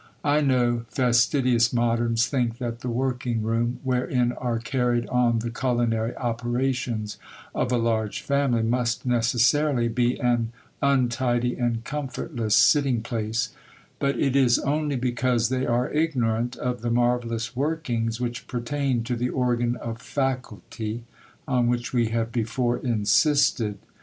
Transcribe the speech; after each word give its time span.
I 0.25 0.41
know 0.41 0.85
fastidious 0.89 1.71
moderns 1.71 2.25
think 2.25 2.57
that 2.57 2.79
the 2.79 2.89
working 2.89 3.43
room, 3.43 3.79
wherein 3.83 4.31
are 4.31 4.57
carried 4.57 5.05
on 5.09 5.37
the 5.37 5.51
culinary 5.51 6.15
operations 6.17 7.19
of 7.53 7.71
a 7.71 7.77
large 7.77 8.23
family, 8.23 8.63
must 8.63 9.05
necessarily 9.05 9.89
be 9.89 10.19
an 10.19 10.53
untidy 10.81 11.53
and 11.55 11.83
comfortless 11.83 12.55
sitting 12.55 13.03
place; 13.03 13.49
but 13.99 14.19
it 14.19 14.35
is 14.35 14.57
only 14.57 14.95
because 14.95 15.49
they 15.49 15.67
are 15.67 15.91
ignorant 15.93 16.55
of 16.55 16.81
the 16.81 16.89
marvellous 16.89 17.55
workings 17.55 18.19
which 18.19 18.47
pertain 18.47 19.03
to 19.03 19.15
the 19.15 19.29
organ 19.29 19.75
of 19.75 20.01
'faculty,' 20.01 21.03
on 21.47 21.67
which 21.67 21.93
we 21.93 22.07
have 22.07 22.31
before 22.31 22.79
insisted. 22.79 23.77